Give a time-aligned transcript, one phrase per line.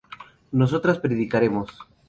[0.51, 1.77] nosotras predicaremos